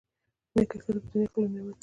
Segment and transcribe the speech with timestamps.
[0.55, 1.79] نېکه ښځه په دنیا کي لوی نعمت دی.